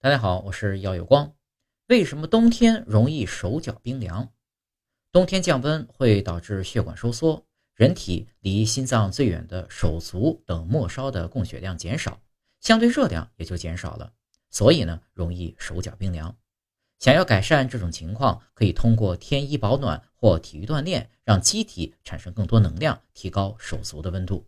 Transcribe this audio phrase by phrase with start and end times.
[0.00, 1.34] 大家好，我是耀有光。
[1.88, 4.32] 为什么冬天容易手脚冰凉？
[5.10, 12.20] 冬天降温会导致血管收缩，人体离心脏最远的手足等末梢的供血量减少。
[12.60, 14.12] 相对热量也就减少了，
[14.50, 16.36] 所以呢，容易手脚冰凉。
[17.00, 24.46] 想要改善这种情况，可以通过添衣保暖或体育锻炼，让机体产生更多能量，提高手足的温度。